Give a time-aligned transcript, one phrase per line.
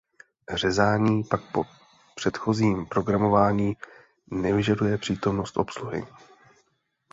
[0.53, 1.63] Řezání pak po
[2.15, 3.77] předchozím programování
[4.31, 6.05] nevyžaduje přítomnost obsluhy.